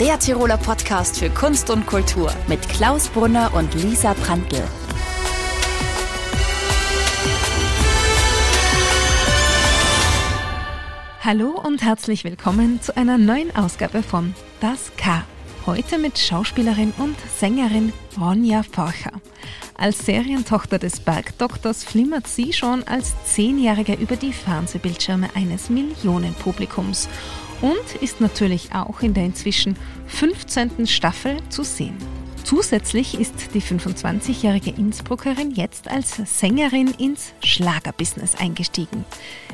[0.00, 4.62] der Tiroler Podcast für Kunst und Kultur mit Klaus Brunner und Lisa Brandl.
[11.20, 15.24] Hallo und herzlich willkommen zu einer neuen Ausgabe von Das K.
[15.66, 19.12] Heute mit Schauspielerin und Sängerin Ronja Forcher.
[19.76, 27.08] Als Serientochter des Bergdoktors flimmert sie schon als Zehnjährige über die Fernsehbildschirme eines Millionenpublikums
[27.60, 29.76] und ist natürlich auch in der inzwischen
[30.06, 30.86] 15.
[30.86, 31.96] Staffel zu sehen.
[32.44, 39.04] Zusätzlich ist die 25-jährige Innsbruckerin jetzt als Sängerin ins Schlagerbusiness eingestiegen.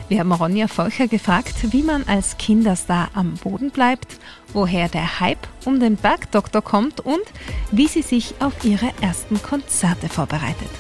[0.09, 4.21] Wir haben Ronja Volcher gefragt, wie man als Kinderstar am Boden bleibt,
[4.52, 7.25] woher der Hype um den Bergdoktor kommt und
[7.73, 10.71] wie sie sich auf ihre ersten Konzerte vorbereitet.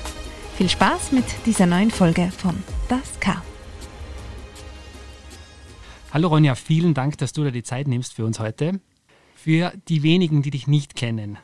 [0.56, 2.54] Viel Spaß mit dieser neuen Folge von
[2.88, 3.42] Das K.
[6.14, 8.80] Hallo Ronja, vielen Dank, dass du dir die Zeit nimmst für uns heute.
[9.34, 11.38] Für die wenigen, die dich nicht kennen,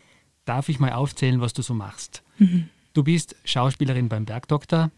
[0.44, 2.22] darf ich mal aufzählen, was du so machst.
[2.38, 2.68] Mhm.
[2.92, 4.92] Du bist Schauspielerin beim Bergdoktor,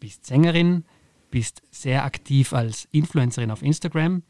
[0.00, 0.84] bist Sängerin,
[1.30, 4.24] bist sehr aktiv als Influencerin auf Instagram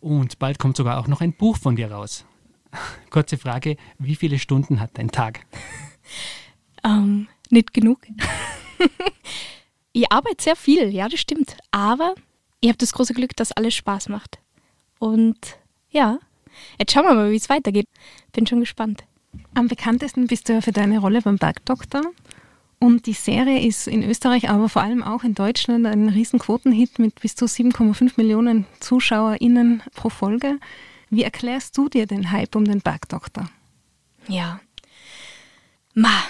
[0.00, 2.24] und bald kommt sogar auch noch ein Buch von dir raus.
[3.10, 5.44] Kurze Frage, wie viele Stunden hat dein Tag?
[6.82, 7.98] Um, ähm, nicht genug.
[9.92, 11.58] ich arbeite sehr viel, ja, das stimmt.
[11.72, 12.14] Aber
[12.64, 14.38] ich habe das große Glück, dass alles Spaß macht.
[14.98, 15.36] Und
[15.90, 16.18] ja,
[16.78, 17.86] jetzt schauen wir mal, wie es weitergeht.
[18.32, 19.04] Bin schon gespannt.
[19.52, 22.00] Am bekanntesten bist du ja für deine Rolle beim Bergdoktor.
[22.78, 26.98] Und die Serie ist in Österreich, aber vor allem auch in Deutschland ein riesen Quotenhit
[26.98, 30.58] mit bis zu 7,5 Millionen ZuschauerInnen pro Folge.
[31.10, 33.50] Wie erklärst du dir den Hype um den Bergdoktor?
[34.26, 34.58] Ja.
[35.92, 36.22] Ma,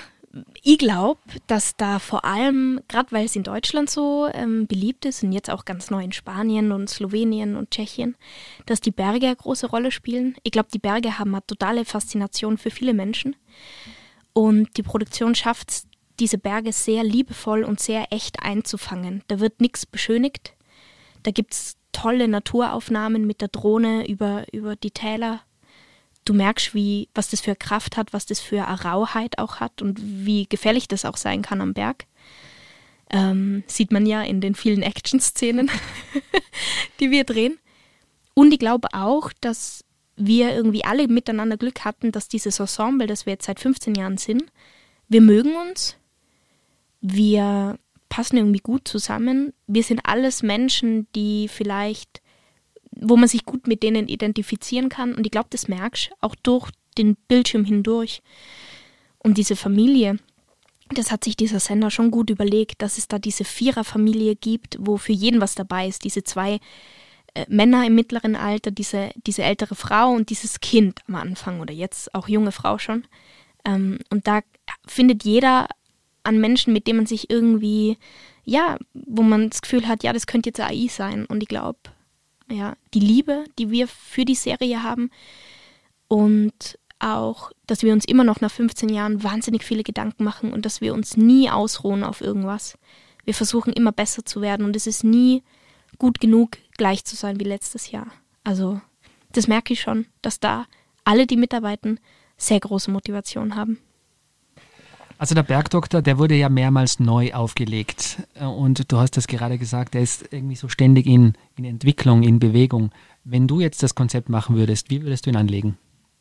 [0.63, 5.23] ich glaube, dass da vor allem, gerade weil es in Deutschland so ähm, beliebt ist
[5.23, 8.17] und jetzt auch ganz neu in Spanien und Slowenien und Tschechien,
[8.67, 10.37] dass die Berge eine große Rolle spielen.
[10.43, 13.37] Ich glaube, die Berge haben eine totale Faszination für viele Menschen.
[14.33, 15.87] Und die Produktion schafft es,
[16.21, 19.23] diese Berge sehr liebevoll und sehr echt einzufangen.
[19.27, 20.55] Da wird nichts beschönigt.
[21.25, 25.41] Da gibt es tolle Naturaufnahmen mit der Drohne über, über die Täler
[26.25, 29.83] du merkst, wie, was das für Kraft hat, was das für eine Rauheit auch hat
[29.83, 32.07] und wie gefährlich das auch sein kann am Berg.
[33.11, 35.71] Ähm, sieht man ja in den vielen Action-Szenen,
[37.01, 37.59] die wir drehen.
[38.33, 39.85] Und ich glaube auch, dass
[40.17, 44.17] wir irgendwie alle miteinander Glück hatten, dass dieses Ensemble, das wir jetzt seit 15 Jahren
[44.17, 44.45] sind,
[45.09, 45.97] wir mögen uns,
[47.01, 49.53] wir passen irgendwie gut zusammen.
[49.67, 52.23] Wir sind alles Menschen, die vielleicht
[53.01, 55.15] wo man sich gut mit denen identifizieren kann.
[55.15, 58.23] Und ich glaube, das merkst du auch durch den Bildschirm hindurch.
[59.19, 60.19] Und diese Familie,
[60.91, 64.97] das hat sich dieser Sender schon gut überlegt, dass es da diese Viererfamilie gibt, wo
[64.97, 66.05] für jeden was dabei ist.
[66.05, 66.61] Diese zwei
[67.35, 71.73] äh, Männer im mittleren Alter, diese, diese ältere Frau und dieses Kind am Anfang oder
[71.73, 73.07] jetzt auch junge Frau schon.
[73.65, 74.41] Ähm, und da
[74.87, 75.69] findet jeder
[76.23, 77.99] an Menschen, mit denen man sich irgendwie,
[78.45, 81.27] ja, wo man das Gefühl hat, ja, das könnte jetzt AI sein.
[81.27, 81.79] Und ich glaube,
[82.51, 85.11] ja, die Liebe, die wir für die Serie haben
[86.09, 90.65] und auch, dass wir uns immer noch nach 15 Jahren wahnsinnig viele Gedanken machen und
[90.65, 92.79] dass wir uns nie ausruhen auf irgendwas.
[93.25, 95.43] Wir versuchen immer besser zu werden und es ist nie
[95.99, 98.07] gut genug, gleich zu sein wie letztes Jahr.
[98.43, 98.81] Also,
[99.33, 100.67] das merke ich schon, dass da
[101.05, 102.01] alle, die mitarbeiten,
[102.37, 103.79] sehr große Motivation haben.
[105.17, 108.19] Also der Bergdoktor, der wurde ja mehrmals neu aufgelegt.
[108.35, 112.23] Äh, und du hast das gerade gesagt, der ist irgendwie so ständig in, in Entwicklung,
[112.23, 112.91] in Bewegung.
[113.25, 115.79] Wenn du jetzt das Konzept machen würdest, wie würdest du ihn anlegen?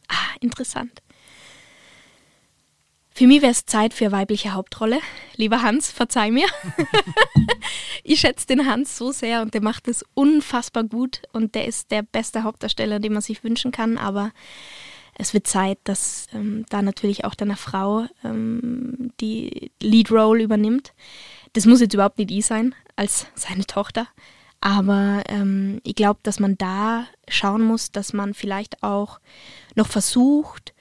[0.07, 1.01] Ah, interessant.
[3.15, 4.99] Für mich wäre es Zeit für eine weibliche Hauptrolle.
[5.35, 6.47] Lieber Hans, verzeih mir.
[8.03, 11.91] ich schätze den Hans so sehr und der macht es unfassbar gut und der ist
[11.91, 13.99] der beste Hauptdarsteller, den man sich wünschen kann.
[13.99, 14.31] Aber
[15.15, 20.93] es wird Zeit, dass ähm, da natürlich auch deine Frau ähm, die Lead Role übernimmt.
[21.53, 24.07] Das muss jetzt überhaupt nicht ich sein, als seine Tochter.
[24.59, 29.19] Aber ähm, ich glaube, dass man da schauen muss, dass man vielleicht auch
[29.75, 30.73] noch versucht,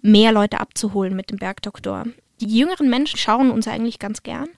[0.00, 2.04] mehr Leute abzuholen mit dem Bergdoktor.
[2.40, 4.48] Die jüngeren Menschen schauen uns eigentlich ganz gern,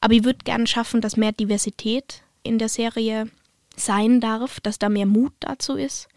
[0.00, 3.28] aber ich würde gerne schaffen, dass mehr Diversität in der Serie
[3.76, 6.08] sein darf, dass da mehr Mut dazu ist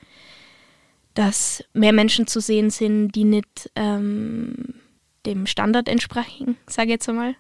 [1.16, 4.76] dass mehr Menschen zu sehen sind, die nicht ähm,
[5.26, 7.36] dem Standard entsprechen, sage ich jetzt einmal.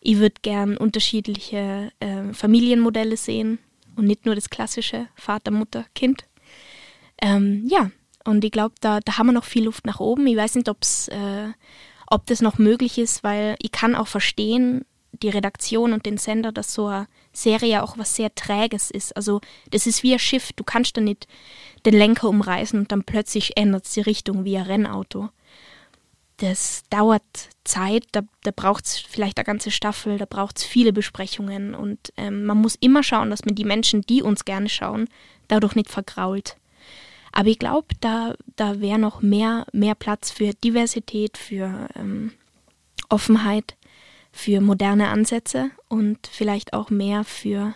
[0.00, 3.60] Ich würde gern unterschiedliche äh, Familienmodelle sehen
[3.96, 6.24] und nicht nur das klassische Vater, Mutter, Kind.
[7.20, 7.92] Ähm, ja,
[8.24, 10.26] und ich glaube, da, da haben wir noch viel Luft nach oben.
[10.26, 11.52] Ich weiß nicht, ob's, äh,
[12.08, 16.52] ob das noch möglich ist, weil ich kann auch verstehen, die Redaktion und den Sender,
[16.52, 19.16] dass so eine Serie auch was sehr Träges ist.
[19.16, 21.26] Also das ist wie ein Schiff, du kannst da nicht
[21.84, 25.30] den Lenker umreißen und dann plötzlich ändert es die Richtung wie ein Rennauto.
[26.38, 27.22] Das dauert
[27.62, 32.12] Zeit, da, da braucht es vielleicht eine ganze Staffel, da braucht es viele Besprechungen und
[32.16, 35.08] ähm, man muss immer schauen, dass man die Menschen, die uns gerne schauen,
[35.48, 36.56] dadurch nicht vergrault.
[37.32, 42.32] Aber ich glaube, da, da wäre noch mehr, mehr Platz für Diversität, für ähm,
[43.08, 43.76] Offenheit,
[44.32, 47.74] für moderne Ansätze und vielleicht auch mehr für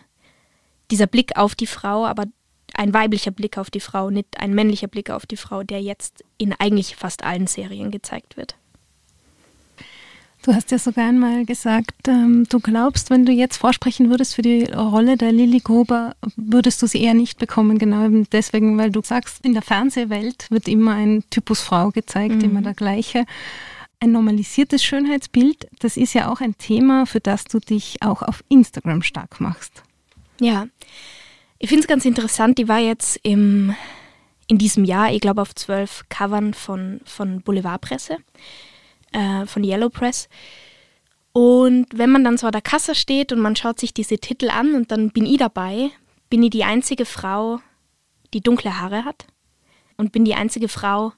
[0.90, 2.24] dieser Blick auf die Frau, aber
[2.74, 6.24] ein weiblicher Blick auf die Frau, nicht ein männlicher Blick auf die Frau, der jetzt
[6.38, 8.56] in eigentlich fast allen Serien gezeigt wird.
[10.42, 14.42] Du hast ja sogar einmal gesagt, ähm, du glaubst, wenn du jetzt vorsprechen würdest für
[14.42, 17.78] die Rolle der Lilly Gruber, würdest du sie eher nicht bekommen.
[17.78, 22.44] Genau deswegen, weil du sagst, in der Fernsehwelt wird immer ein Typus Frau gezeigt, mhm.
[22.44, 23.24] immer der gleiche.
[23.98, 28.44] Ein normalisiertes Schönheitsbild, das ist ja auch ein Thema, für das du dich auch auf
[28.48, 29.82] Instagram stark machst.
[30.38, 30.66] Ja,
[31.58, 33.74] ich finde es ganz interessant, die war jetzt im,
[34.46, 38.18] in diesem Jahr, ich glaube, auf zwölf Covern von, von Boulevardpresse,
[39.12, 40.28] äh, von Yellow Press.
[41.32, 44.50] Und wenn man dann so an der Kasse steht und man schaut sich diese Titel
[44.50, 45.90] an und dann bin ich dabei,
[46.30, 47.60] bin ich die einzige Frau,
[48.34, 49.26] die dunkle Haare hat
[49.96, 51.12] und bin die einzige Frau,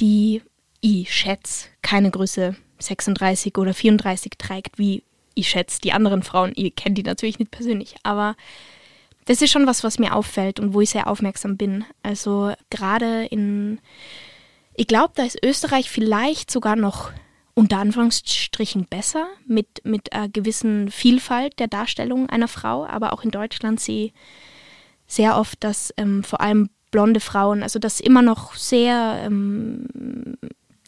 [0.00, 0.42] die
[0.80, 5.04] ich schätze, keine Größe 36 oder 34 trägt, wie
[5.34, 6.52] ich schätze die anderen Frauen.
[6.56, 8.34] Ich kenne die natürlich nicht persönlich, aber
[9.26, 11.84] das ist schon was, was mir auffällt und wo ich sehr aufmerksam bin.
[12.02, 13.78] Also gerade in,
[14.74, 17.12] ich glaube, da ist Österreich vielleicht sogar noch
[17.54, 23.30] unter Anführungsstrichen besser mit, mit einer gewissen Vielfalt der Darstellung einer Frau, aber auch in
[23.30, 24.12] Deutschland sehe ich
[25.06, 29.86] sehr oft, dass ähm, vor allem blonde Frauen, also dass immer noch sehr ähm,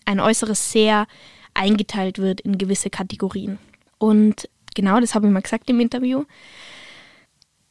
[0.09, 1.07] ein Äußeres sehr
[1.55, 3.59] eingeteilt wird in gewisse Kategorien.
[3.99, 6.25] Und genau das habe ich mal gesagt im Interview.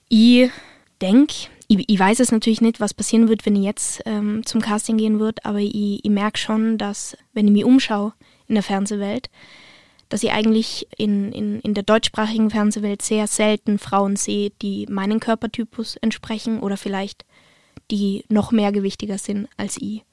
[0.10, 0.50] Ich
[1.02, 1.34] denke,
[1.68, 4.98] ich, ich, weiß es natürlich nicht, was passieren wird, wenn ich jetzt ähm, zum Casting
[4.98, 8.14] gehen würde, aber ich, ich merke schon, dass, wenn ich mich umschaue
[8.48, 9.30] in der Fernsehwelt,
[10.10, 15.20] dass ich eigentlich in, in, in der deutschsprachigen Fernsehwelt sehr selten Frauen sehe, die meinen
[15.20, 17.26] Körpertypus entsprechen oder vielleicht
[17.92, 20.04] die noch mehr gewichtiger sind als ich.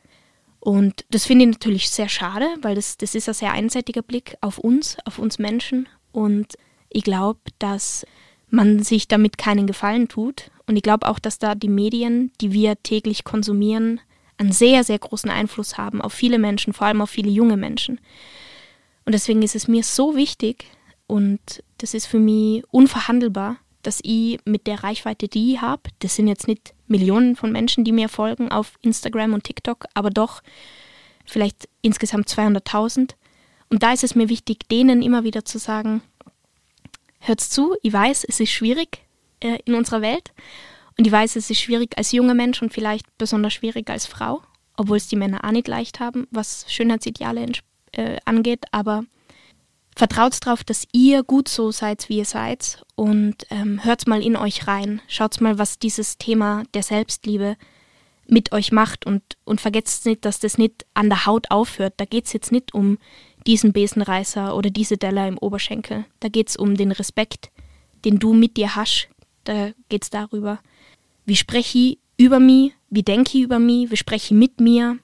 [0.64, 4.38] Und das finde ich natürlich sehr schade, weil das, das ist ein sehr einseitiger Blick
[4.40, 5.90] auf uns, auf uns Menschen.
[6.10, 6.54] Und
[6.88, 8.06] ich glaube, dass
[8.48, 10.50] man sich damit keinen Gefallen tut.
[10.66, 14.00] Und ich glaube auch, dass da die Medien, die wir täglich konsumieren,
[14.38, 18.00] einen sehr, sehr großen Einfluss haben auf viele Menschen, vor allem auf viele junge Menschen.
[19.04, 20.64] Und deswegen ist es mir so wichtig
[21.06, 26.16] und das ist für mich unverhandelbar, dass ich mit der Reichweite, die ich habe, das
[26.16, 30.42] sind jetzt nicht Millionen von Menschen, die mir folgen auf Instagram und TikTok, aber doch
[31.24, 33.14] vielleicht insgesamt 200.000.
[33.70, 36.02] Und da ist es mir wichtig, denen immer wieder zu sagen,
[37.20, 38.98] hört zu, ich weiß, es ist schwierig
[39.40, 40.32] äh, in unserer Welt
[40.98, 44.42] und ich weiß, es ist schwierig als junger Mensch und vielleicht besonders schwierig als Frau,
[44.76, 47.46] obwohl es die Männer auch nicht leicht haben, was Schönheitsideale
[47.92, 49.04] äh, angeht, aber
[49.96, 54.36] vertraut darauf, dass ihr gut so seid, wie ihr seid und ähm, hört mal in
[54.36, 55.00] euch rein.
[55.08, 57.56] Schaut mal, was dieses Thema der Selbstliebe
[58.26, 61.94] mit euch macht und, und vergesst nicht, dass das nicht an der Haut aufhört.
[61.98, 62.98] Da geht es jetzt nicht um
[63.46, 66.06] diesen Besenreißer oder diese Della im Oberschenkel.
[66.20, 67.50] Da geht es um den Respekt,
[68.04, 69.08] den du mit dir hast.
[69.44, 70.58] Da geht es darüber,
[71.26, 74.98] wie spreche ich über mich, wie denke ich über mich, wie spreche ich mit mir,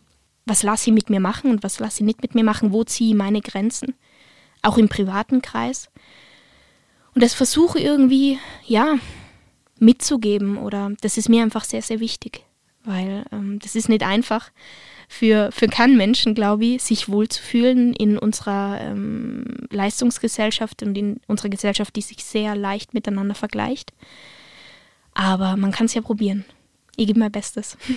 [0.46, 2.84] was lasse ich mit mir machen und was lasse ich nicht mit mir machen, wo
[2.84, 3.94] ziehe ich meine Grenzen
[4.62, 5.90] auch im privaten Kreis.
[7.14, 8.96] Und das versuche irgendwie, ja,
[9.78, 12.44] mitzugeben oder das ist mir einfach sehr, sehr wichtig,
[12.84, 14.50] weil ähm, das ist nicht einfach
[15.08, 21.48] für, für keinen Menschen, glaube ich, sich wohlzufühlen in unserer ähm, Leistungsgesellschaft und in unserer
[21.48, 23.92] Gesellschaft, die sich sehr leicht miteinander vergleicht.
[25.14, 26.44] Aber man kann es ja probieren.
[26.96, 27.76] Ich gebe mein Bestes.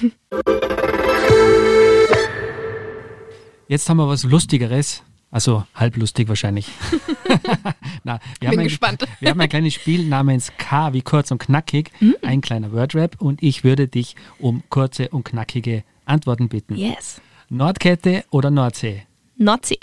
[3.67, 5.03] Jetzt haben wir was Lustigeres.
[5.33, 6.67] Also halblustig wahrscheinlich.
[8.03, 9.01] Na, wir, Bin haben gespannt.
[9.01, 12.15] Ein, wir haben ein kleines Spiel namens K wie kurz und knackig, mhm.
[12.21, 16.75] ein kleiner Wordrap und ich würde dich um kurze und knackige Antworten bitten.
[16.75, 17.19] Yes.
[17.49, 19.07] Nordkette oder Nordsee?
[19.35, 19.79] Nordsee.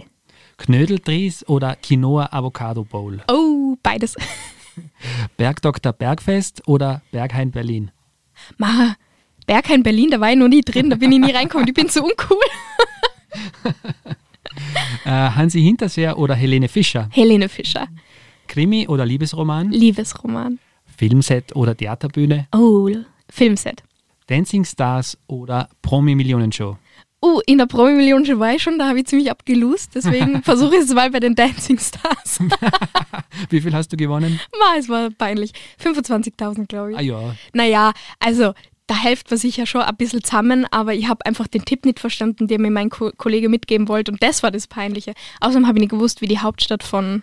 [0.57, 3.21] Knödeltries oder Quinoa Avocado Bowl?
[3.29, 4.15] Oh, beides.
[5.37, 7.91] Bergdoktor Bergfest oder Berghain Berlin?
[8.57, 8.95] Ma,
[9.47, 11.89] Berghain Berlin, da war ich noch nie drin, da bin ich nie reingekommen, ich bin
[11.89, 12.39] zu uncool.
[15.05, 17.09] Äh, Hansi Hinterseer oder Helene Fischer?
[17.13, 17.89] Helene Fischer.
[18.49, 19.71] Krimi oder Liebesroman?
[19.71, 20.59] Liebesroman.
[20.97, 22.47] Filmset oder Theaterbühne?
[22.53, 22.91] Oh,
[23.31, 23.83] Filmset.
[24.27, 26.77] Dancing Stars oder Promi-Millionenshow?
[27.23, 29.95] Oh, in der Promi-Million schon war ich schon, da habe ich ziemlich abgelust.
[29.95, 32.41] Deswegen versuche ich es mal bei den Dancing Stars.
[33.51, 34.41] Wie viel hast du gewonnen?
[34.59, 35.53] Ma, es war peinlich.
[35.83, 36.99] 25.000, glaube ich.
[36.99, 37.35] Ah ja.
[37.53, 38.55] Naja, also
[38.91, 41.85] da hilft man sich ja schon ein bisschen zusammen, aber ich habe einfach den Tipp
[41.85, 45.15] nicht verstanden, den mir mein Ko Kollege mitgeben wollte und das war das Peinliche.
[45.41, 47.23] Außerdem habe ich nicht gewusst, wie die Hauptstadt von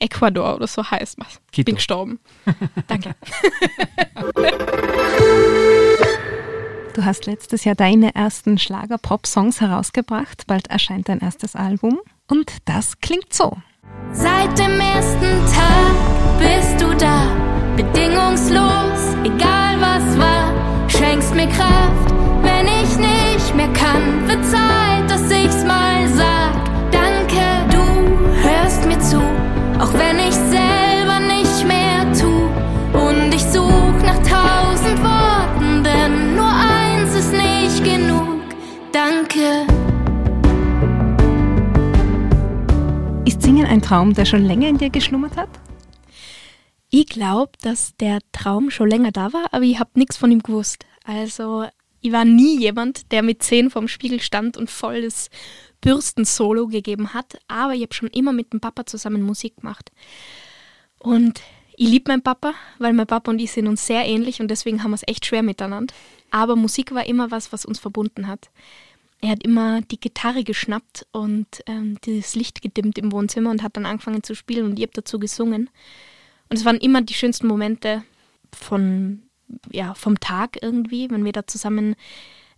[0.00, 1.18] Ecuador oder so heißt.
[1.54, 2.18] Ich bin gestorben.
[2.88, 3.14] Danke.
[6.94, 10.48] Du hast letztes Jahr deine ersten Schlager-Pop-Songs herausgebracht.
[10.48, 12.00] Bald erscheint dein erstes Album.
[12.26, 13.56] Und das klingt so.
[14.10, 17.28] Seit dem ersten Tag bist du da,
[17.76, 20.31] bedingungslos, egal was war,
[20.98, 26.52] schenkst mir Kraft, wenn ich nicht mehr kann, wird Zeit, dass ich's mal sag.
[26.90, 27.82] Danke, du
[28.42, 29.20] hörst mir zu,
[29.78, 32.50] auch wenn ich selber nicht mehr tu.
[32.98, 38.40] Und ich such nach tausend Worten, denn nur eins ist nicht genug.
[38.92, 39.66] Danke.
[43.24, 45.48] Ist Singen ein Traum, der schon länger in dir geschlummert hat?
[46.94, 50.42] Ich glaube, dass der Traum schon länger da war, aber ich habe nichts von ihm
[50.42, 50.84] gewusst.
[51.04, 51.64] Also
[52.02, 55.30] ich war nie jemand, der mit zehn vorm Spiegel stand und voll das
[55.80, 59.90] Bürstensolo gegeben hat, aber ich habe schon immer mit dem Papa zusammen Musik gemacht.
[60.98, 61.40] Und
[61.78, 64.84] ich liebe meinen Papa, weil mein Papa und ich sind uns sehr ähnlich und deswegen
[64.84, 65.94] haben wir es echt schwer miteinander.
[66.30, 68.50] Aber Musik war immer was, was uns verbunden hat.
[69.22, 73.78] Er hat immer die Gitarre geschnappt und ähm, das Licht gedimmt im Wohnzimmer und hat
[73.78, 75.70] dann angefangen zu spielen und ich habe dazu gesungen.
[76.52, 78.04] Und es waren immer die schönsten Momente
[78.52, 79.22] von,
[79.70, 81.96] ja, vom Tag irgendwie, wenn wir da zusammen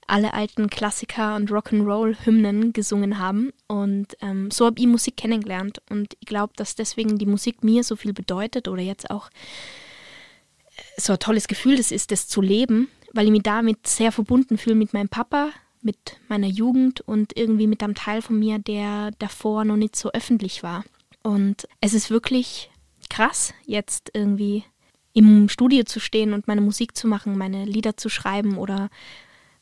[0.08, 3.52] alle alten Klassiker und Rock'n'Roll-Hymnen gesungen haben.
[3.68, 5.80] Und ähm, so habe ich Musik kennengelernt.
[5.90, 11.00] Und ich glaube, dass deswegen die Musik mir so viel bedeutet oder jetzt auch äh,
[11.00, 14.58] so ein tolles Gefühl das ist, das zu leben, weil ich mich damit sehr verbunden
[14.58, 15.50] fühle mit meinem Papa,
[15.82, 20.10] mit meiner Jugend und irgendwie mit einem Teil von mir, der davor noch nicht so
[20.10, 20.84] öffentlich war.
[21.22, 22.72] Und es ist wirklich
[23.11, 24.64] krass, jetzt irgendwie
[25.12, 28.90] im Studio zu stehen und meine Musik zu machen, meine Lieder zu schreiben oder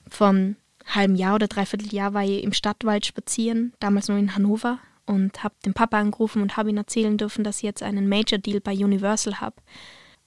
[0.09, 0.57] vom
[0.87, 5.45] halben Jahr oder dreiviertel Jahr war ich im Stadtwald spazieren, damals nur in Hannover und
[5.45, 8.61] habe den Papa angerufen und habe ihn erzählen dürfen, dass ich jetzt einen Major Deal
[8.61, 9.57] bei Universal habe.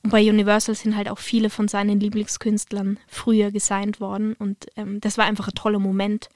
[0.03, 5.01] Und bei Universal sind halt auch viele von seinen Lieblingskünstlern früher gesigned worden und ähm,
[5.01, 6.29] das war einfach ein toller Moment.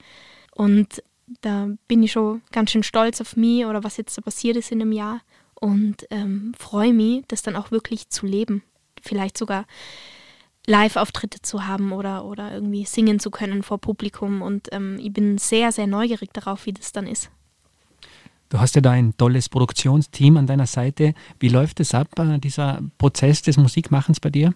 [0.52, 1.02] Und
[1.42, 4.72] da bin ich schon ganz schön stolz auf mich oder was jetzt da passiert ist
[4.72, 5.20] in einem Jahr
[5.60, 8.62] und ähm, freue mich, das dann auch wirklich zu leben.
[9.00, 9.66] Vielleicht sogar
[10.66, 14.42] Live-Auftritte zu haben oder, oder irgendwie singen zu können vor Publikum.
[14.42, 17.30] Und ähm, ich bin sehr, sehr neugierig darauf, wie das dann ist.
[18.48, 21.14] Du hast ja da ein tolles Produktionsteam an deiner Seite.
[21.38, 24.54] Wie läuft es ab, äh, dieser Prozess des Musikmachens bei dir?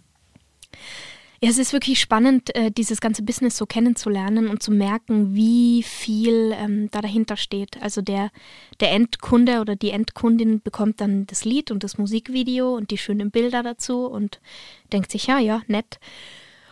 [1.45, 5.83] Ja, es ist wirklich spannend, äh, dieses ganze Business so kennenzulernen und zu merken, wie
[5.83, 7.83] viel ähm, da dahinter steht.
[7.83, 8.31] Also der,
[8.81, 13.31] der Endkunde oder die Endkundin bekommt dann das Lied und das Musikvideo und die schönen
[13.31, 14.41] Bilder dazu und
[14.91, 15.99] denkt sich, ja, ja, nett.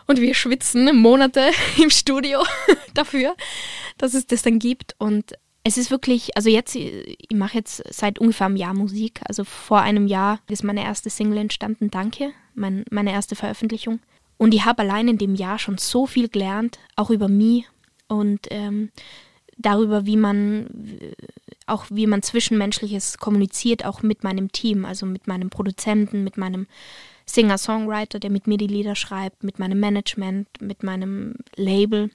[0.06, 2.42] Und wir schwitzen Monate im Studio
[2.94, 3.36] dafür,
[3.98, 4.94] dass es das dann gibt.
[4.96, 9.20] Und es ist wirklich, also jetzt, ich mache jetzt seit ungefähr einem Jahr Musik.
[9.26, 14.00] Also vor einem Jahr ist meine erste Single entstanden, Danke, mein, meine erste Veröffentlichung.
[14.42, 17.64] Und ich habe allein in dem Jahr schon so viel gelernt, auch über mich
[18.08, 18.90] und ähm,
[19.56, 20.66] darüber, wie man
[21.66, 26.66] auch wie man zwischenmenschliches kommuniziert, auch mit meinem Team, also mit meinem Produzenten, mit meinem
[27.24, 32.10] Singer-Songwriter, der mit mir die Lieder schreibt, mit meinem Management, mit meinem Label.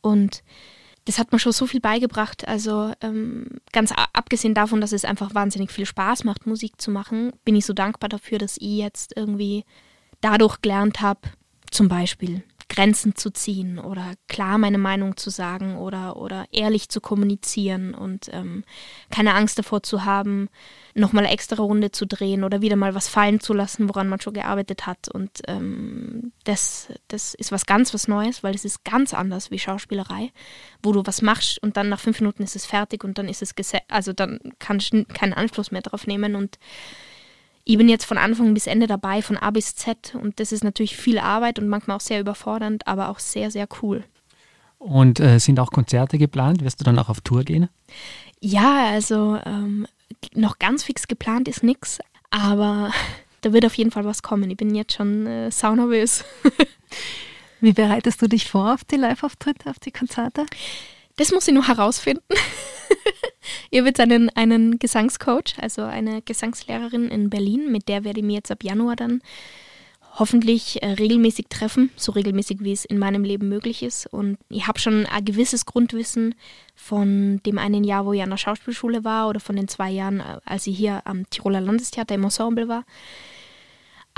[0.00, 0.42] Und
[1.04, 2.48] das hat mir schon so viel beigebracht.
[2.48, 7.30] Also ähm, ganz abgesehen davon, dass es einfach wahnsinnig viel Spaß macht, Musik zu machen,
[7.44, 9.64] bin ich so dankbar dafür, dass ich jetzt irgendwie
[10.20, 11.20] dadurch gelernt habe,
[11.70, 17.00] zum Beispiel Grenzen zu ziehen oder klar meine Meinung zu sagen oder, oder ehrlich zu
[17.00, 18.64] kommunizieren und ähm,
[19.10, 20.48] keine Angst davor zu haben,
[20.94, 24.20] nochmal eine extra Runde zu drehen oder wieder mal was fallen zu lassen, woran man
[24.20, 25.08] schon gearbeitet hat.
[25.08, 29.58] Und ähm, das, das ist was ganz was Neues, weil es ist ganz anders wie
[29.58, 30.30] Schauspielerei,
[30.80, 33.42] wo du was machst und dann nach fünf Minuten ist es fertig und dann ist
[33.42, 33.52] es
[33.88, 36.58] also dann kannst du keinen Anschluss mehr darauf nehmen und
[37.70, 40.16] ich bin jetzt von Anfang bis Ende dabei, von A bis Z.
[40.20, 43.68] Und das ist natürlich viel Arbeit und manchmal auch sehr überfordernd, aber auch sehr, sehr
[43.80, 44.02] cool.
[44.78, 46.64] Und äh, sind auch Konzerte geplant?
[46.64, 47.68] Wirst du dann auch auf Tour gehen?
[48.40, 49.86] Ja, also ähm,
[50.34, 52.00] noch ganz fix geplant ist nichts,
[52.30, 52.90] aber
[53.42, 54.50] da wird auf jeden Fall was kommen.
[54.50, 56.24] Ich bin jetzt schon äh, saunervös.
[57.60, 60.44] Wie bereitest du dich vor auf die Live-Auftritte, auf die Konzerte?
[61.16, 62.24] Das muss ich noch herausfinden.
[63.74, 68.34] habe jetzt einen, einen Gesangscoach, also eine Gesangslehrerin in Berlin, mit der werde ich mir
[68.34, 69.22] jetzt ab Januar dann
[70.18, 74.06] hoffentlich äh, regelmäßig treffen, so regelmäßig wie es in meinem Leben möglich ist.
[74.06, 76.34] Und ich habe schon ein gewisses Grundwissen
[76.74, 80.20] von dem einen Jahr, wo ich an der Schauspielschule war oder von den zwei Jahren,
[80.20, 82.84] äh, als ich hier am Tiroler Landestheater im Ensemble war.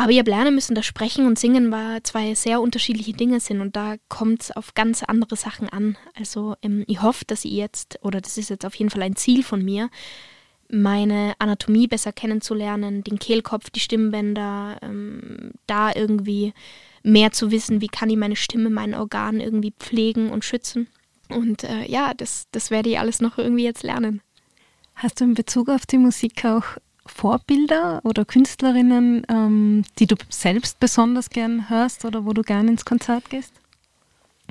[0.02, 3.60] Aber ich habe lernen müssen, dass Sprechen und Singen war zwei sehr unterschiedliche Dinge sind
[3.60, 5.96] und da kommt es auf ganz andere Sachen an.
[6.18, 9.14] Also ähm, ich hoffe, dass ich jetzt, oder das ist jetzt auf jeden Fall ein
[9.14, 9.90] Ziel von mir,
[10.68, 16.52] meine Anatomie besser kennenzulernen, den Kehlkopf, die Stimmbänder, ähm, da irgendwie
[17.04, 20.88] mehr zu wissen, wie kann ich meine Stimme, meinen Organ irgendwie pflegen und schützen.
[21.28, 24.20] Und äh, ja, das, das werde ich alles noch irgendwie jetzt lernen.
[24.96, 26.64] Hast du in Bezug auf die Musik auch
[27.06, 32.84] Vorbilder oder Künstlerinnen, ähm, die du selbst besonders gern hörst oder wo du gern ins
[32.84, 33.52] Konzert gehst?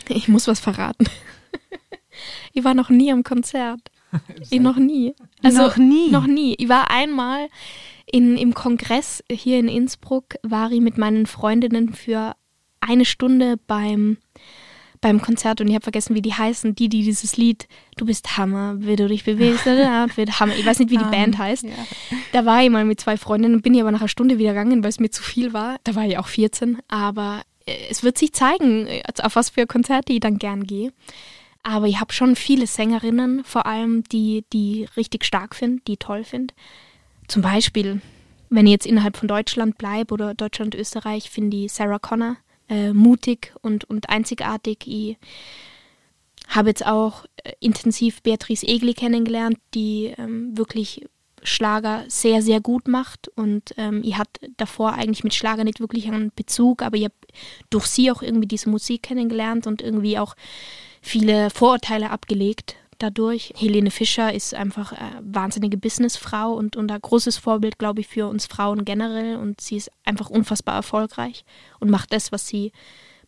[0.09, 1.05] Ich muss was verraten.
[2.53, 3.79] ich war noch nie am Konzert.
[4.49, 5.13] Ich noch nie.
[5.41, 6.11] Also noch nie.
[6.11, 6.55] Noch nie.
[6.57, 7.47] Ich war einmal
[8.05, 12.35] in, im Kongress hier in Innsbruck, war ich mit meinen Freundinnen für
[12.81, 14.17] eine Stunde beim,
[15.01, 17.67] beim Konzert und ich habe vergessen, wie die heißen, die, die dieses Lied
[17.97, 20.55] Du bist Hammer, wie du dich bewegst, wird Hammer.
[20.55, 21.63] Ich weiß nicht, wie die Band heißt.
[21.63, 21.71] Ja.
[22.31, 24.83] Da war ich mal mit zwei Freundinnen, bin ich aber nach einer Stunde wieder gegangen,
[24.83, 25.77] weil es mir zu viel war.
[25.83, 29.65] Da war ich auch 14, aber äh, es wird sich zeigen, äh, auf was für
[29.65, 30.93] Konzerte ich dann gern gehe.
[31.63, 36.23] Aber ich habe schon viele Sängerinnen, vor allem, die, die richtig stark finde, die toll
[36.23, 36.53] finde.
[37.27, 38.01] Zum Beispiel,
[38.49, 42.37] wenn ich jetzt innerhalb von Deutschland bleibe oder Deutschland, Österreich, finde ich Sarah Connor
[42.71, 44.87] äh, mutig und, und einzigartig.
[44.87, 45.17] Ich
[46.47, 51.05] habe jetzt auch äh, intensiv Beatrice Egli kennengelernt, die ähm, wirklich
[51.43, 53.27] Schlager sehr, sehr gut macht.
[53.29, 57.15] Und ähm, ich hatte davor eigentlich mit Schlager nicht wirklich einen Bezug, aber ich habe
[57.69, 60.35] durch sie auch irgendwie diese Musik kennengelernt und irgendwie auch
[61.01, 63.53] viele Vorurteile abgelegt dadurch.
[63.55, 68.27] Helene Fischer ist einfach eine wahnsinnige Businessfrau und, und ein großes Vorbild, glaube ich, für
[68.27, 69.37] uns Frauen generell.
[69.37, 71.45] Und sie ist einfach unfassbar erfolgreich
[71.79, 72.71] und macht das, was sie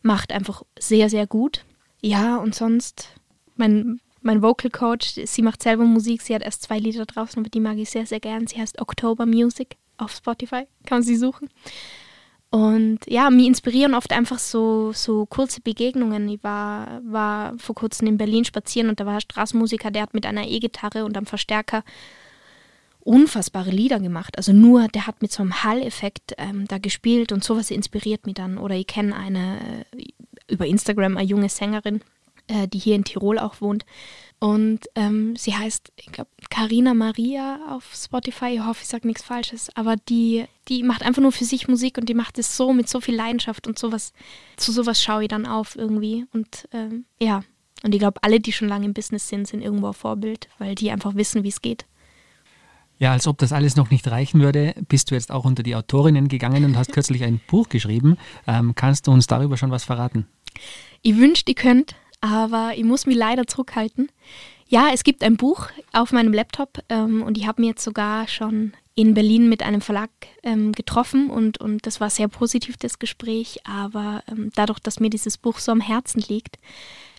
[0.02, 1.64] macht, einfach sehr, sehr gut.
[2.00, 3.14] Ja, und sonst,
[3.56, 7.50] mein, mein Vocal Coach, sie macht selber Musik, sie hat erst zwei Lieder draußen, aber
[7.50, 8.46] die mag ich sehr, sehr gern.
[8.46, 11.48] Sie heißt October Music auf Spotify, kann man sie suchen.
[12.54, 16.28] Und ja, mich inspirieren oft einfach so, so kurze Begegnungen.
[16.28, 20.14] Ich war, war vor kurzem in Berlin spazieren und da war ein Straßenmusiker, der hat
[20.14, 21.82] mit einer E-Gitarre und einem Verstärker
[23.00, 24.38] unfassbare Lieder gemacht.
[24.38, 28.36] Also nur, der hat mit so einem Hall-Effekt ähm, da gespielt und sowas inspiriert mich
[28.36, 28.56] dann.
[28.56, 29.58] Oder ich kenne eine
[29.90, 30.04] äh,
[30.46, 32.02] über Instagram eine junge Sängerin,
[32.48, 33.84] äh, die hier in Tirol auch wohnt.
[34.40, 38.56] Und ähm, sie heißt, ich glaube, Carina Maria auf Spotify.
[38.56, 39.74] Ich hoffe, ich sage nichts Falsches.
[39.74, 42.88] Aber die, die macht einfach nur für sich Musik und die macht es so mit
[42.88, 44.12] so viel Leidenschaft und sowas.
[44.56, 46.26] Zu sowas schaue ich dann auf irgendwie.
[46.32, 47.42] Und ähm, ja,
[47.82, 50.74] und ich glaube, alle, die schon lange im Business sind, sind irgendwo ein Vorbild, weil
[50.74, 51.86] die einfach wissen, wie es geht.
[52.98, 55.74] Ja, als ob das alles noch nicht reichen würde, bist du jetzt auch unter die
[55.74, 58.16] Autorinnen gegangen und hast kürzlich ein Buch geschrieben.
[58.46, 60.26] Ähm, kannst du uns darüber schon was verraten?
[61.02, 64.10] Ich wünschte, ihr könnt, aber ich muss mich leider zurückhalten.
[64.68, 68.26] Ja, es gibt ein Buch auf meinem Laptop ähm, und ich habe mir jetzt sogar
[68.28, 70.10] schon in Berlin mit einem Verlag
[70.42, 73.58] ähm, getroffen und, und das war sehr positiv, das Gespräch.
[73.64, 76.58] Aber ähm, dadurch, dass mir dieses Buch so am Herzen liegt,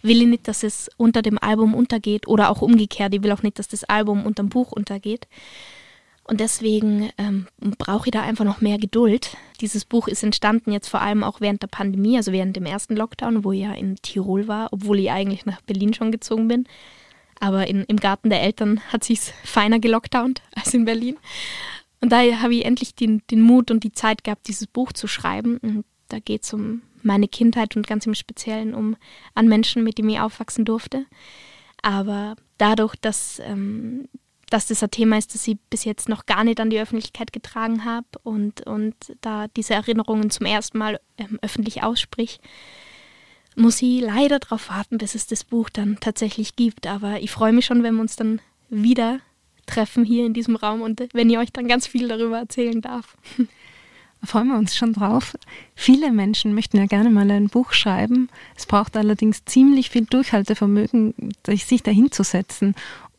[0.02, 3.14] will ich nicht, dass es unter dem Album untergeht oder auch umgekehrt.
[3.14, 5.28] Ich will auch nicht, dass das Album unter dem Buch untergeht.
[6.28, 9.38] Und deswegen ähm, brauche ich da einfach noch mehr Geduld.
[9.62, 12.96] Dieses Buch ist entstanden jetzt vor allem auch während der Pandemie, also während dem ersten
[12.96, 16.68] Lockdown, wo ich ja in Tirol war, obwohl ich eigentlich nach Berlin schon gezogen bin.
[17.40, 21.18] Aber in, im Garten der Eltern hat sich's feiner gelockdownt als in Berlin.
[22.02, 25.08] Und da habe ich endlich den, den Mut und die Zeit gehabt, dieses Buch zu
[25.08, 25.58] schreiben.
[25.58, 28.96] Und da geht es um meine Kindheit und ganz im Speziellen um
[29.36, 31.06] an Menschen, mit denen ich aufwachsen durfte.
[31.84, 34.08] Aber dadurch, dass ähm,
[34.56, 37.34] dass das ein Thema ist, das ich bis jetzt noch gar nicht an die Öffentlichkeit
[37.34, 42.40] getragen habe und, und da diese Erinnerungen zum ersten Mal ähm, öffentlich aussprich,
[43.58, 46.88] muss ich leider darauf warten, bis es das Buch dann tatsächlich gibt.
[46.88, 48.40] Aber ich freue mich schon, wenn wir uns dann
[48.70, 49.20] wieder
[49.66, 53.18] treffen hier in diesem Raum und wenn ich euch dann ganz viel darüber erzählen darf.
[53.38, 53.46] Da
[54.28, 55.36] freuen wir uns schon drauf.
[55.76, 58.30] Viele Menschen möchten ja gerne mal ein Buch schreiben.
[58.56, 62.74] Es braucht allerdings ziemlich viel Durchhaltevermögen, sich dahinzusetzen.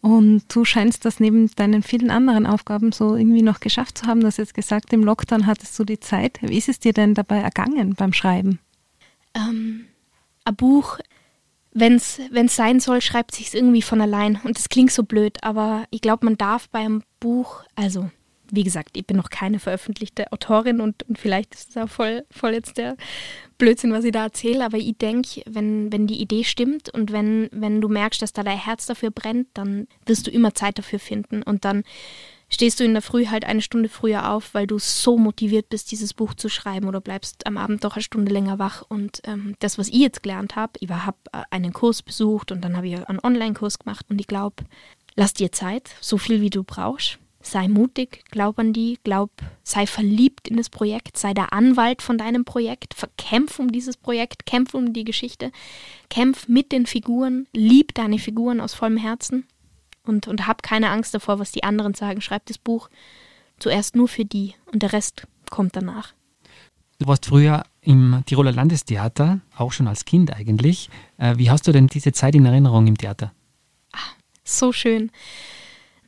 [0.06, 4.20] Und du scheinst das neben deinen vielen anderen Aufgaben so irgendwie noch geschafft zu haben.
[4.20, 6.38] Du hast jetzt gesagt, im Lockdown hattest du die Zeit.
[6.42, 8.60] Wie ist es dir denn dabei ergangen beim Schreiben?
[9.34, 9.86] Ähm,
[10.44, 11.00] ein Buch,
[11.72, 12.20] wenn es
[12.54, 14.38] sein soll, schreibt sich irgendwie von allein.
[14.44, 18.08] Und das klingt so blöd, aber ich glaube, man darf bei einem Buch, also
[18.50, 22.24] wie gesagt, ich bin noch keine veröffentlichte Autorin und, und vielleicht ist es auch voll,
[22.30, 22.96] voll jetzt der
[23.58, 27.48] Blödsinn, was ich da erzähle, aber ich denke, wenn, wenn die Idee stimmt und wenn,
[27.52, 30.98] wenn du merkst, dass da dein Herz dafür brennt, dann wirst du immer Zeit dafür
[30.98, 31.82] finden und dann
[32.48, 35.90] stehst du in der Früh halt eine Stunde früher auf, weil du so motiviert bist,
[35.90, 38.84] dieses Buch zu schreiben oder bleibst am Abend doch eine Stunde länger wach.
[38.88, 42.62] Und ähm, das, was ich jetzt gelernt habe, ich habe äh, einen Kurs besucht und
[42.62, 44.64] dann habe ich einen Online-Kurs gemacht und ich glaube,
[45.16, 47.18] lass dir Zeit, so viel wie du brauchst.
[47.46, 49.30] Sei mutig, glaub an die, glaub,
[49.62, 54.46] sei verliebt in das Projekt, sei der Anwalt von deinem Projekt, kämpf um dieses Projekt,
[54.46, 55.52] kämpf um die Geschichte,
[56.10, 59.46] kämpf mit den Figuren, lieb deine Figuren aus vollem Herzen
[60.02, 62.20] und, und hab keine Angst davor, was die anderen sagen.
[62.20, 62.88] Schreib das Buch
[63.60, 66.14] zuerst nur für die und der Rest kommt danach.
[66.98, 70.90] Du warst früher im Tiroler Landestheater, auch schon als Kind eigentlich.
[71.16, 73.32] Äh, wie hast du denn diese Zeit in Erinnerung im Theater?
[73.92, 75.12] Ach, so schön.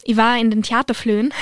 [0.04, 1.32] Ich war in den Theaterflöhen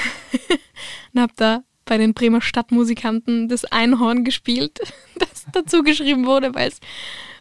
[1.14, 4.80] und habe da bei den Bremer Stadtmusikanten das Einhorn gespielt,
[5.18, 6.70] das dazu geschrieben wurde, weil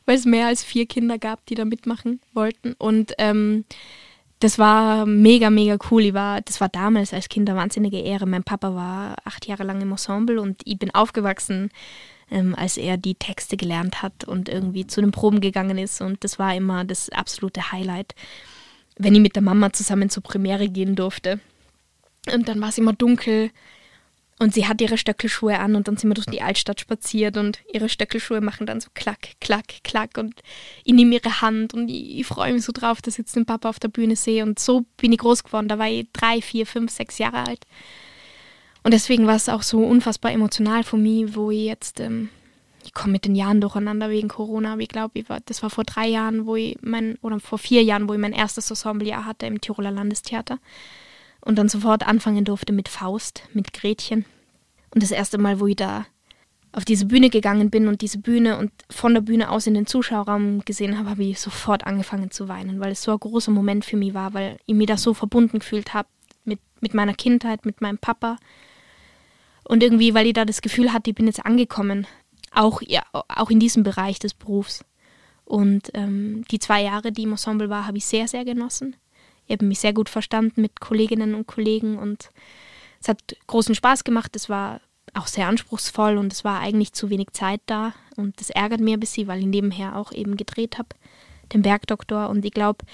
[0.05, 2.73] es mehr als vier Kinder gab, die da mitmachen wollten.
[2.73, 3.65] Und ähm,
[4.39, 6.03] das war mega, mega cool.
[6.03, 8.25] Ich war, das war damals als Kind eine wahnsinnige Ehre.
[8.25, 11.71] Mein Papa war acht Jahre lang im Ensemble und ich bin aufgewachsen,
[12.29, 16.01] ähm, als er die Texte gelernt hat und irgendwie zu den Proben gegangen ist.
[16.01, 18.13] Und das war immer das absolute Highlight,
[18.97, 21.39] wenn ich mit der Mama zusammen zur Premiere gehen durfte.
[22.33, 23.51] Und dann war es immer dunkel
[24.37, 27.59] und sie hat ihre Stöckelschuhe an und dann sind wir durch die Altstadt spaziert und
[27.71, 30.41] ihre Stöckelschuhe machen dann so klack, klack, klack und
[30.83, 33.45] ich nehme ihre Hand und ich, ich freue mich so drauf, dass ich jetzt den
[33.45, 35.69] Papa auf der Bühne sehe und so bin ich groß geworden.
[35.69, 37.65] Da war ich drei, vier, fünf, sechs Jahre alt.
[38.83, 42.29] Und deswegen war es auch so unfassbar emotional für mich, wo ich jetzt, ähm,
[42.95, 46.55] komme mit den Jahren durcheinander wegen Corona, ich glaube, das war vor drei Jahren, wo
[46.55, 50.57] ich mein, oder vor vier Jahren, wo ich mein erstes Ensemblejahr hatte im Tiroler Landestheater
[51.41, 54.25] und dann sofort anfangen durfte mit Faust, mit Gretchen.
[54.93, 56.07] Und das erste Mal, wo ich da
[56.71, 59.85] auf diese Bühne gegangen bin und diese Bühne und von der Bühne aus in den
[59.85, 63.85] Zuschauerraum gesehen habe, habe ich sofort angefangen zu weinen, weil es so ein großer Moment
[63.85, 66.09] für mich war, weil ich mich da so verbunden gefühlt habe
[66.43, 68.37] mit, mit meiner Kindheit, mit meinem Papa.
[69.63, 72.07] Und irgendwie, weil ich da das Gefühl hatte, ich bin jetzt angekommen,
[72.55, 74.83] auch, ja, auch in diesem Bereich des Berufs.
[75.45, 78.95] Und ähm, die zwei Jahre, die im Ensemble war, habe ich sehr, sehr genossen.
[79.45, 82.31] Ich habe mich sehr gut verstanden mit Kolleginnen und Kollegen und
[82.99, 84.35] es hat großen Spaß gemacht.
[84.35, 84.81] Es war
[85.13, 87.93] auch sehr anspruchsvoll und es war eigentlich zu wenig Zeit da.
[88.15, 90.89] Und das ärgert mir ein bisschen, weil ich nebenher auch eben gedreht habe,
[91.53, 92.29] den Bergdoktor.
[92.29, 92.85] Und ich glaube,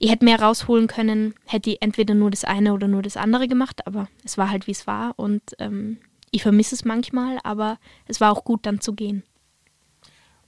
[0.00, 3.46] ich hätte mehr rausholen können, hätte ich entweder nur das eine oder nur das andere
[3.46, 3.86] gemacht.
[3.86, 5.14] Aber es war halt, wie es war.
[5.16, 5.98] Und ähm,
[6.30, 9.22] ich vermisse es manchmal, aber es war auch gut, dann zu gehen.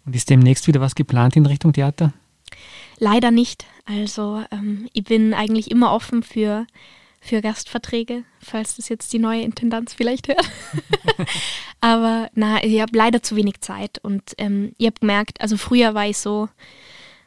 [0.05, 2.13] Und ist demnächst wieder was geplant in Richtung Theater?
[2.99, 3.67] Leider nicht.
[3.85, 6.67] Also ähm, ich bin eigentlich immer offen für,
[7.21, 10.51] für Gastverträge, falls das jetzt die neue Intendanz vielleicht hört.
[11.81, 15.95] Aber na, ich habe leider zu wenig Zeit und ähm, ihr habt gemerkt, also früher
[15.95, 16.49] war ich so,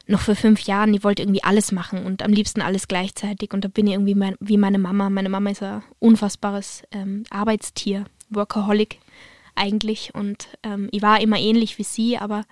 [0.06, 3.64] noch vor fünf Jahren, ich wollte irgendwie alles machen und am liebsten alles gleichzeitig und
[3.64, 5.10] da bin ich irgendwie mein, wie meine Mama.
[5.10, 8.98] Meine Mama ist ein unfassbares ähm, Arbeitstier, Workaholic
[9.54, 12.44] eigentlich und ähm, ich war immer ähnlich wie sie, aber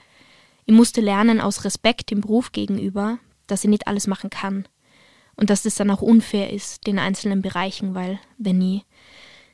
[0.66, 4.66] ich musste lernen aus Respekt dem Beruf gegenüber, dass ich nicht alles machen kann.
[5.36, 8.84] Und dass das dann auch unfair ist, den einzelnen Bereichen, weil wenn ich,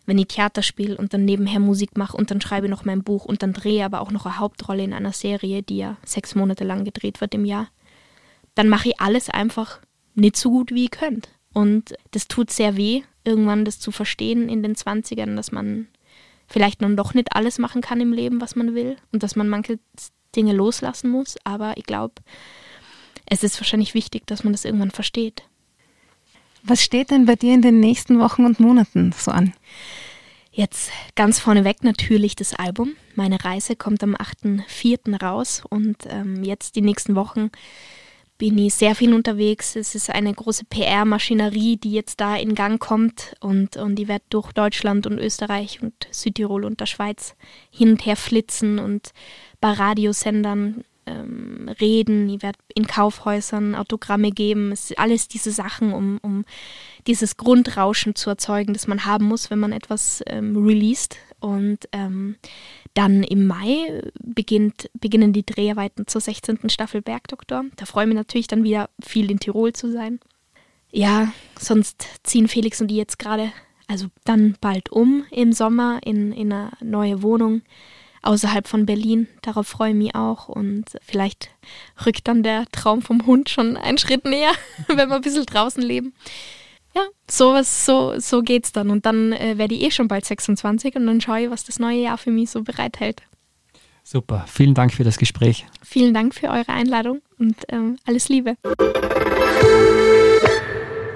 [0.04, 3.24] wenn ich Theater spiele und dann nebenher Musik mache und dann schreibe noch mein Buch
[3.24, 6.64] und dann drehe aber auch noch eine Hauptrolle in einer Serie, die ja sechs Monate
[6.64, 7.68] lang gedreht wird im Jahr,
[8.54, 9.80] dann mache ich alles einfach
[10.14, 11.30] nicht so gut, wie ich könnte.
[11.52, 15.88] Und das tut sehr weh, irgendwann das zu verstehen in den 20ern, dass man
[16.50, 19.48] vielleicht nun doch nicht alles machen kann im Leben, was man will und dass man
[19.48, 19.78] manche
[20.34, 21.36] Dinge loslassen muss.
[21.44, 22.14] Aber ich glaube,
[23.26, 25.44] es ist wahrscheinlich wichtig, dass man das irgendwann versteht.
[26.62, 29.54] Was steht denn bei dir in den nächsten Wochen und Monaten so an?
[30.52, 32.96] Jetzt ganz vorneweg natürlich das Album.
[33.14, 35.22] Meine Reise kommt am 8.4.
[35.22, 37.50] raus und ähm, jetzt die nächsten Wochen
[38.40, 39.76] bin ich sehr viel unterwegs.
[39.76, 44.22] Es ist eine große PR-Maschinerie, die jetzt da in Gang kommt und, und die wird
[44.30, 47.34] durch Deutschland und Österreich und Südtirol und der Schweiz
[47.70, 49.10] hin und her flitzen und
[49.60, 54.72] bei Radiosendern ähm, reden, ich werde in Kaufhäusern Autogramme geben.
[54.72, 56.46] Es ist alles diese Sachen, um, um
[57.06, 61.16] dieses Grundrauschen zu erzeugen, das man haben muss, wenn man etwas ähm, released.
[61.40, 62.36] Und ähm,
[62.94, 66.68] dann im Mai beginnt, beginnen die Dreharbeiten zur 16.
[66.68, 67.64] Staffel Bergdoktor.
[67.76, 70.20] Da freue ich mich natürlich dann wieder viel in Tirol zu sein.
[70.92, 73.52] Ja, sonst ziehen Felix und ich jetzt gerade,
[73.86, 77.62] also dann bald um im Sommer in, in eine neue Wohnung
[78.22, 79.28] außerhalb von Berlin.
[79.42, 80.48] Darauf freue ich mich auch.
[80.48, 81.50] Und vielleicht
[82.04, 84.52] rückt dann der Traum vom Hund schon einen Schritt näher,
[84.88, 86.12] wenn wir ein bisschen draußen leben.
[86.94, 88.90] Ja, sowas, so, so geht's dann.
[88.90, 91.78] Und dann äh, werde ich eh schon bald 26 und dann schaue ich, was das
[91.78, 93.22] neue Jahr für mich so bereithält.
[94.02, 95.66] Super, vielen Dank für das Gespräch.
[95.82, 98.56] Vielen Dank für eure Einladung und ähm, alles Liebe.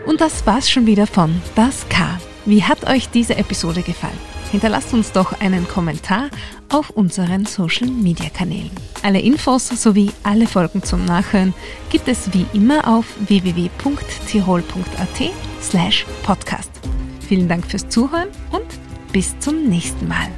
[0.06, 4.18] Und das war's schon wieder von Das K Wie hat euch diese Episode gefallen?
[4.50, 6.30] Hinterlasst uns doch einen Kommentar
[6.68, 8.70] auf unseren Social Media Kanälen.
[9.02, 11.54] Alle Infos sowie alle Folgen zum Nachhören
[11.90, 14.70] gibt es wie immer auf www.tirol.at
[15.60, 16.70] slash podcast.
[17.28, 18.66] Vielen Dank fürs Zuhören und
[19.12, 20.28] bis zum nächsten Mal.